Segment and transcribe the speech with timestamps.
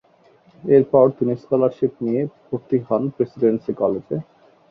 [0.63, 4.17] এরপর তিনি স্কলারশিপ নিয়ে ভর্তি হন প্রেসিডেন্সি কলেজে।